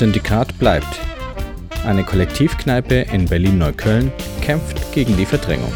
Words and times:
Syndikat 0.00 0.58
bleibt. 0.58 0.98
Eine 1.84 2.04
Kollektivkneipe 2.04 3.04
in 3.12 3.26
Berlin-Neukölln 3.26 4.10
kämpft 4.40 4.94
gegen 4.94 5.14
die 5.18 5.26
Verdrängung. 5.26 5.70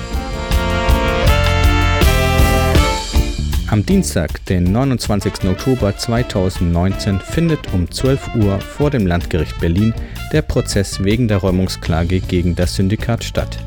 Am 3.71 3.85
Dienstag, 3.85 4.43
den 4.47 4.73
29. 4.73 5.45
Oktober 5.45 5.95
2019, 5.95 7.21
findet 7.21 7.75
um 7.75 7.91
12 7.91 8.37
Uhr 8.37 8.59
vor 8.63 8.89
dem 8.89 9.07
Landgericht 9.07 9.61
Berlin 9.61 9.93
der 10.33 10.41
Prozess 10.41 11.05
wegen 11.05 11.29
der 11.29 11.37
Räumungsklage 11.37 12.21
gegen 12.21 12.55
das 12.55 12.77
Syndikat 12.77 13.25
statt. 13.25 13.59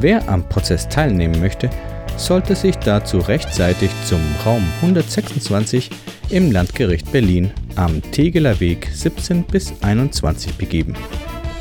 Wer 0.00 0.28
am 0.28 0.48
Prozess 0.48 0.88
teilnehmen 0.88 1.38
möchte, 1.38 1.70
sollte 2.16 2.56
sich 2.56 2.74
dazu 2.78 3.18
rechtzeitig 3.18 3.90
zum 4.06 4.20
Raum 4.44 4.64
126 4.82 5.88
im 6.30 6.50
Landgericht 6.50 7.12
Berlin 7.12 7.52
am 7.76 8.02
Tegeler 8.12 8.60
Weg 8.60 8.88
17 8.92 9.44
bis 9.44 9.72
21 9.82 10.56
begeben. 10.56 10.94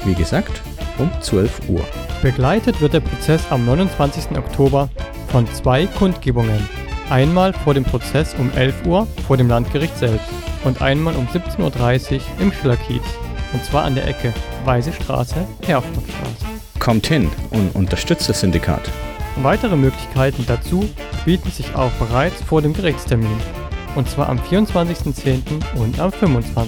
Wie 0.05 0.13
gesagt, 0.13 0.61
um 0.97 1.09
12 1.21 1.69
Uhr. 1.69 1.81
Begleitet 2.21 2.81
wird 2.81 2.93
der 2.93 2.99
Prozess 2.99 3.41
am 3.49 3.65
29. 3.65 4.37
Oktober 4.37 4.89
von 5.29 5.47
zwei 5.53 5.85
Kundgebungen. 5.87 6.67
Einmal 7.09 7.53
vor 7.53 7.73
dem 7.73 7.83
Prozess 7.83 8.35
um 8.37 8.51
11 8.55 8.85
Uhr 8.85 9.07
vor 9.27 9.37
dem 9.37 9.49
Landgericht 9.49 9.97
selbst 9.97 10.27
und 10.63 10.81
einmal 10.81 11.15
um 11.15 11.27
17.30 11.27 12.13
Uhr 12.13 12.21
im 12.39 12.51
Schillerkiez. 12.51 13.03
Und 13.53 13.63
zwar 13.63 13.83
an 13.83 13.95
der 13.95 14.07
Ecke 14.07 14.33
Weiße 14.65 14.93
Straße, 14.93 15.35
Erfurtstraße. 15.67 16.45
Kommt 16.79 17.07
hin 17.07 17.29
und 17.51 17.75
unterstützt 17.75 18.29
das 18.29 18.39
Syndikat. 18.39 18.89
Weitere 19.37 19.75
Möglichkeiten 19.75 20.45
dazu 20.47 20.87
bieten 21.25 21.49
sich 21.51 21.73
auch 21.75 21.91
bereits 21.93 22.41
vor 22.43 22.61
dem 22.61 22.73
Gerichtstermin. 22.73 23.37
Und 23.95 24.09
zwar 24.09 24.29
am 24.29 24.39
24.10. 24.39 25.41
und 25.75 25.99
am 25.99 26.09
25.10. 26.09 26.67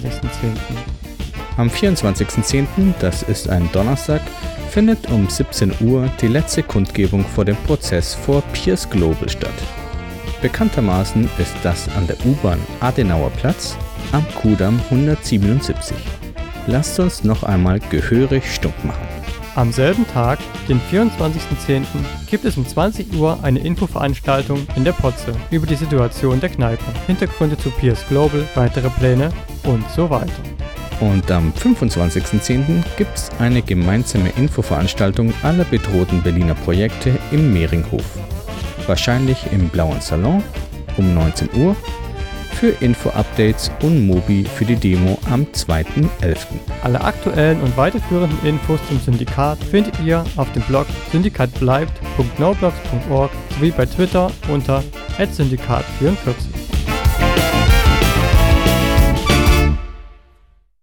Am 1.57 1.69
24.10., 1.69 2.93
das 2.99 3.23
ist 3.23 3.49
ein 3.49 3.69
Donnerstag, 3.71 4.21
findet 4.69 5.09
um 5.09 5.29
17 5.29 5.73
Uhr 5.79 6.09
die 6.21 6.27
letzte 6.27 6.61
Kundgebung 6.63 7.23
vor 7.23 7.45
dem 7.45 7.55
Prozess 7.55 8.13
vor 8.13 8.41
Pierce 8.53 8.89
Global 8.89 9.29
statt. 9.29 9.53
Bekanntermaßen 10.41 11.29
ist 11.39 11.55
das 11.63 11.87
an 11.95 12.07
der 12.07 12.17
U-Bahn 12.25 12.59
Adenauer 12.81 13.31
Platz 13.31 13.77
am 14.11 14.25
Kudamm 14.35 14.79
177. 14.89 15.95
Lasst 16.67 16.99
uns 16.99 17.23
noch 17.23 17.43
einmal 17.43 17.79
gehörig 17.79 18.43
stumpf 18.53 18.83
machen. 18.83 19.14
Am 19.55 19.71
selben 19.71 20.05
Tag, 20.05 20.39
den 20.67 20.81
24.10., 20.91 21.85
gibt 22.29 22.43
es 22.43 22.57
um 22.57 22.67
20 22.67 23.13
Uhr 23.15 23.39
eine 23.41 23.59
Infoveranstaltung 23.59 24.67
in 24.75 24.83
der 24.83 24.91
Potze 24.91 25.33
über 25.49 25.65
die 25.65 25.75
Situation 25.75 26.41
der 26.41 26.49
Kneipe, 26.49 26.83
Hintergründe 27.07 27.57
zu 27.57 27.71
Pierce 27.71 28.05
Global, 28.09 28.45
weitere 28.55 28.89
Pläne 28.89 29.31
und 29.63 29.89
so 29.91 30.09
weiter. 30.09 30.33
Und 30.99 31.31
am 31.31 31.53
25.10. 31.53 32.83
gibt 32.97 33.17
es 33.17 33.29
eine 33.39 33.61
gemeinsame 33.61 34.29
Infoveranstaltung 34.35 35.33
aller 35.41 35.63
bedrohten 35.63 36.21
Berliner 36.21 36.55
Projekte 36.55 37.17
im 37.31 37.53
Mehringhof. 37.53 38.03
Wahrscheinlich 38.87 39.37
im 39.53 39.69
Blauen 39.69 40.01
Salon 40.01 40.43
um 40.97 41.13
19 41.13 41.49
Uhr 41.55 41.77
für 42.65 42.83
Info-Updates 42.83 43.69
und 43.83 44.07
Mobi 44.07 44.43
für 44.43 44.65
die 44.65 44.75
Demo 44.75 45.19
am 45.29 45.43
2.11. 45.43 46.47
Alle 46.81 46.99
aktuellen 46.99 47.61
und 47.61 47.77
weiterführenden 47.77 48.43
Infos 48.43 48.79
zum 48.87 48.99
Syndikat 48.99 49.63
findet 49.63 49.99
ihr 50.03 50.25
auf 50.35 50.51
dem 50.53 50.63
Blog 50.63 50.87
syndikatbleibt.noblogs.org 51.11 53.29
sowie 53.53 53.69
bei 53.69 53.85
Twitter 53.85 54.31
unter 54.47 54.83
@syndikat44. 55.19 56.54